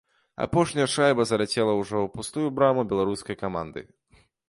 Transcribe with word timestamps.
Апошняя 0.45 0.87
шайба 0.93 1.27
заляцела 1.33 1.77
ўжо 1.81 1.97
ў 2.07 2.13
пустую 2.17 2.47
браму 2.59 2.89
беларускай 2.93 3.43
каманды. 3.47 3.89